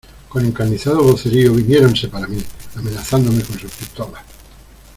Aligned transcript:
con 0.29 0.43
encarnizado 0.43 1.03
vocerío 1.03 1.53
viniéronse 1.53 2.07
para 2.07 2.25
mí, 2.25 2.43
amenazándome 2.75 3.43
con 3.43 3.59
sus 3.59 3.71
pistolas. 3.71 4.23